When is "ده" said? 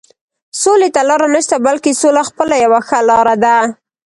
3.43-3.57